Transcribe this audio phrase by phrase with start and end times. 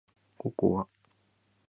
[0.39, 0.87] ココア